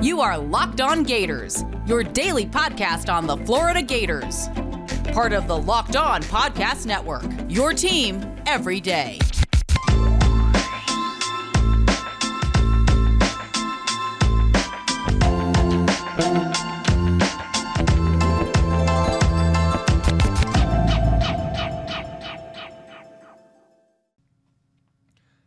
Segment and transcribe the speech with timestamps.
[0.00, 4.46] You are Locked On Gators, your daily podcast on the Florida Gators.
[5.12, 9.18] Part of the Locked On Podcast Network, your team every day.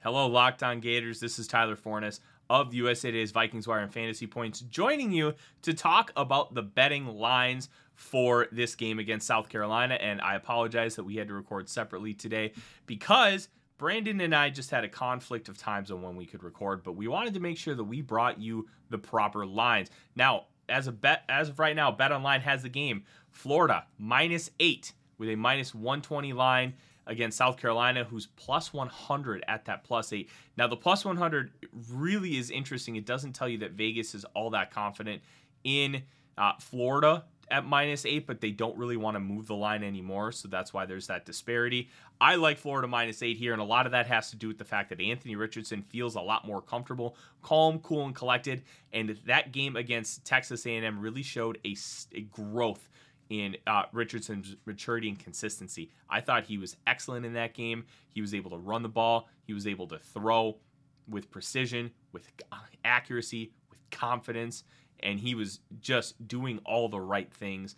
[0.00, 1.18] Hello, Locked On Gators.
[1.18, 5.74] This is Tyler Forness of USA Today's Vikings Wire and Fantasy Points, joining you to
[5.74, 9.94] talk about the betting lines for this game against South Carolina.
[9.94, 12.52] And I apologize that we had to record separately today
[12.86, 16.82] because Brandon and I just had a conflict of times on when we could record,
[16.82, 19.90] but we wanted to make sure that we brought you the proper lines.
[20.14, 24.50] Now, as a bet, as of right now, Bet Online has the game Florida minus
[24.60, 26.74] eight with a minus 120 line
[27.06, 30.30] against South Carolina, who's plus 100 at that plus eight.
[30.56, 31.50] Now, the plus 100
[31.90, 32.96] really is interesting.
[32.96, 35.22] It doesn't tell you that Vegas is all that confident
[35.64, 36.02] in
[36.38, 40.32] uh, Florida at minus eight, but they don't really want to move the line anymore.
[40.32, 41.90] So that's why there's that disparity.
[42.20, 44.58] I like Florida minus eight here, and a lot of that has to do with
[44.58, 48.62] the fact that Anthony Richardson feels a lot more comfortable, calm, cool, and collected.
[48.92, 51.76] And that game against Texas A&M really showed a,
[52.14, 52.88] a growth
[53.40, 55.90] in uh, Richardson's maturity and consistency.
[56.08, 57.86] I thought he was excellent in that game.
[58.10, 60.56] He was able to run the ball, he was able to throw
[61.08, 62.30] with precision, with
[62.84, 64.64] accuracy, with confidence,
[65.00, 67.76] and he was just doing all the right things.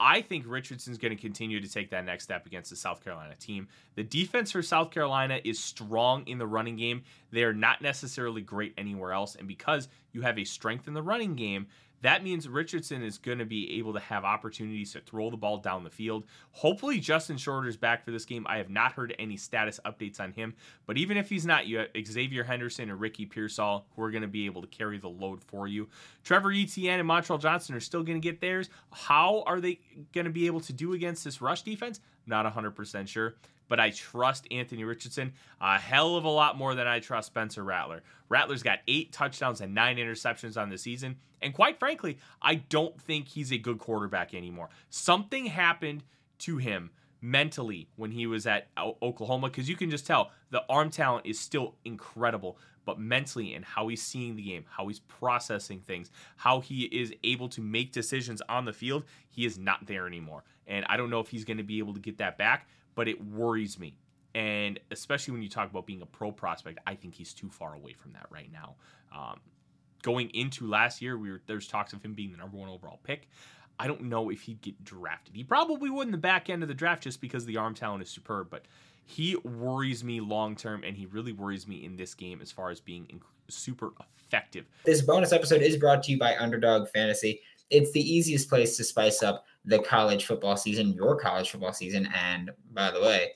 [0.00, 3.34] I think Richardson's going to continue to take that next step against the South Carolina
[3.34, 3.66] team.
[3.96, 7.02] The defense for South Carolina is strong in the running game.
[7.32, 9.34] They are not necessarily great anywhere else.
[9.34, 11.66] And because you have a strength in the running game,
[12.02, 15.58] that means Richardson is going to be able to have opportunities to throw the ball
[15.58, 16.24] down the field.
[16.52, 18.46] Hopefully, Justin Shorter's back for this game.
[18.48, 20.54] I have not heard any status updates on him,
[20.86, 24.22] but even if he's not, you have Xavier Henderson and Ricky Pearsall who are going
[24.22, 25.88] to be able to carry the load for you.
[26.24, 28.70] Trevor Etienne and Montrell Johnson are still going to get theirs.
[28.92, 29.80] How are they
[30.12, 32.00] going to be able to do against this rush defense?
[32.26, 33.34] Not 100% sure
[33.68, 37.62] but I trust Anthony Richardson a hell of a lot more than I trust Spencer
[37.62, 38.02] Rattler.
[38.28, 41.16] Rattler's got eight touchdowns and nine interceptions on the season.
[41.40, 44.68] And quite frankly, I don't think he's a good quarterback anymore.
[44.90, 46.02] Something happened
[46.40, 46.90] to him
[47.20, 51.38] mentally when he was at Oklahoma because you can just tell the arm talent is
[51.38, 56.60] still incredible, but mentally and how he's seeing the game, how he's processing things, how
[56.60, 60.44] he is able to make decisions on the field, he is not there anymore.
[60.66, 62.68] And I don't know if he's going to be able to get that back
[62.98, 63.94] but it worries me.
[64.34, 67.76] And especially when you talk about being a pro prospect, I think he's too far
[67.76, 68.74] away from that right now.
[69.16, 69.38] Um,
[70.02, 72.98] going into last year, we were there's talks of him being the number one overall
[73.04, 73.28] pick.
[73.78, 75.34] I don't know if he'd get drafted.
[75.34, 78.02] He probably would in the back end of the draft just because the arm talent
[78.02, 78.64] is superb, but
[79.06, 82.70] he worries me long term, and he really worries me in this game as far
[82.70, 84.66] as being super effective.
[84.84, 87.40] This bonus episode is brought to you by Underdog Fantasy.
[87.70, 92.08] It's the easiest place to spice up the college football season, your college football season.
[92.14, 93.32] And by the way,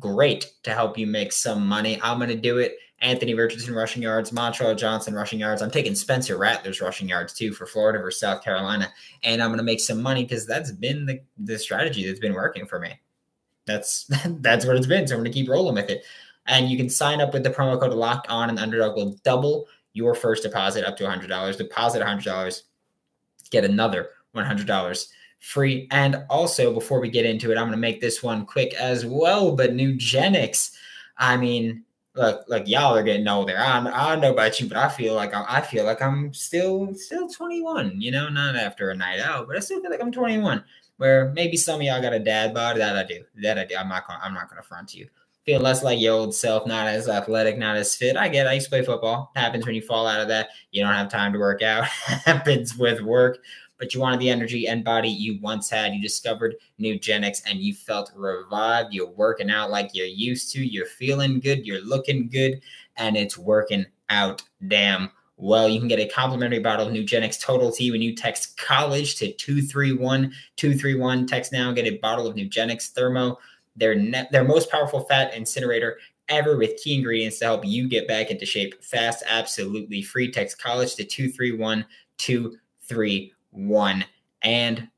[0.00, 2.00] great to help you make some money.
[2.02, 2.76] I'm going to do it.
[3.00, 5.60] Anthony Richardson rushing yards, Montrell Johnson rushing yards.
[5.60, 8.90] I'm taking Spencer Rattler's rushing yards too for Florida versus South Carolina.
[9.22, 12.34] And I'm going to make some money because that's been the, the strategy that's been
[12.34, 12.98] working for me.
[13.66, 15.06] That's that's what it's been.
[15.06, 16.04] So I'm going to keep rolling with it.
[16.46, 19.66] And you can sign up with the promo code locked on and underdog will double
[19.92, 21.56] your first deposit up to $100.
[21.56, 22.62] Deposit $100,
[23.50, 25.06] get another $100
[25.40, 25.88] free.
[25.90, 29.04] And also, before we get into it, I'm going to make this one quick as
[29.04, 29.56] well.
[29.56, 30.72] But Nugenix,
[31.18, 31.82] I mean,
[32.16, 33.56] look, look, y'all are getting older.
[33.58, 36.32] I, I don't know about you, but I feel like I'm, I feel like I'm
[36.32, 38.00] still still 21.
[38.00, 40.64] You know, not after a night out, but I still feel like I'm 21.
[40.96, 42.78] Where maybe some of y'all got a dad bod.
[42.78, 43.22] That I do.
[43.42, 43.76] That I do.
[43.76, 44.06] I'm not.
[44.08, 45.08] Gonna, I'm not to front you.
[45.44, 48.16] Feel less like your old self, not as athletic, not as fit.
[48.16, 48.46] I get.
[48.46, 48.48] It.
[48.48, 49.30] I used to play football.
[49.36, 50.48] Happens when you fall out of that.
[50.72, 51.84] You don't have time to work out.
[52.24, 53.38] Happens with work
[53.78, 55.94] but you wanted the energy and body you once had.
[55.94, 58.94] You discovered Nugenix and you felt revived.
[58.94, 60.64] You're working out like you're used to.
[60.64, 61.66] You're feeling good.
[61.66, 62.60] You're looking good.
[62.96, 65.68] And it's working out damn well.
[65.68, 69.32] You can get a complimentary bottle of Nugenix Total T when you text college to
[69.32, 71.26] 231 231.
[71.26, 73.38] Text now and get a bottle of Nugenix Thermo.
[73.76, 75.98] Their, ne- their most powerful fat incinerator
[76.28, 80.30] ever with key ingredients to help you get back into shape fast, absolutely free.
[80.30, 81.84] Text college to 231
[82.18, 84.04] 231 one
[84.42, 84.88] and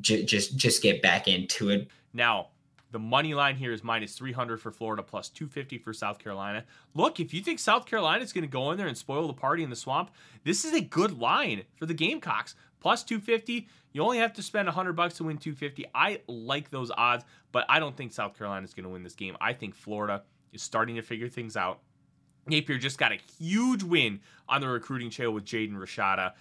[0.00, 1.88] j- just just get back into it.
[2.12, 2.48] Now,
[2.92, 6.64] the money line here is minus 300 for Florida, plus 250 for South Carolina.
[6.94, 9.34] Look, if you think South Carolina is going to go in there and spoil the
[9.34, 10.10] party in the swamp,
[10.44, 12.54] this is a good line for the Gamecocks.
[12.80, 15.86] Plus 250, you only have to spend 100 bucks to win 250.
[15.94, 19.14] I like those odds, but I don't think South Carolina is going to win this
[19.14, 19.36] game.
[19.40, 20.22] I think Florida
[20.52, 21.80] is starting to figure things out.
[22.46, 26.32] Napier just got a huge win on the recruiting trail with Jaden Rashada,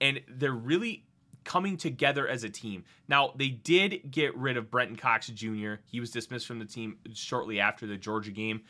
[0.00, 1.04] and they're really
[1.44, 2.84] coming together as a team.
[3.08, 6.98] Now, they did get rid of Brenton Cox Jr., he was dismissed from the team
[7.14, 8.62] shortly after the Georgia game.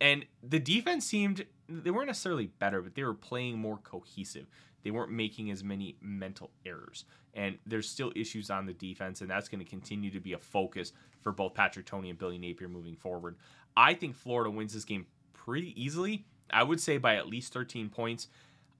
[0.00, 4.46] And the defense seemed, they weren't necessarily better, but they were playing more cohesive.
[4.82, 7.04] They weren't making as many mental errors.
[7.34, 10.38] And there's still issues on the defense, and that's going to continue to be a
[10.38, 13.36] focus for both Patrick Toney and Billy Napier moving forward.
[13.76, 16.24] I think Florida wins this game pretty easily.
[16.52, 18.28] I would say by at least 13 points.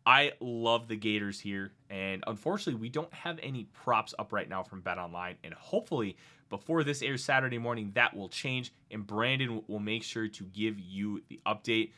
[0.07, 4.63] I love the Gators here, and unfortunately, we don't have any props up right now
[4.63, 5.37] from Bet Online.
[5.45, 6.17] And hopefully,
[6.49, 10.81] before this airs Saturday morning, that will change, and Brandon will make sure to give
[10.81, 11.93] you the update.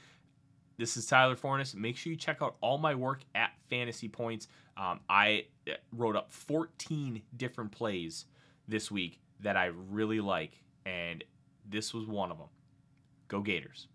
[0.79, 1.75] This is Tyler Forness.
[1.75, 4.49] Make sure you check out all my work at Fantasy Points.
[4.77, 8.25] Um, I uh, wrote up 14 different plays
[8.67, 11.23] this week that I really like, and
[11.69, 12.49] this was one of them.
[13.29, 13.87] Go Gators.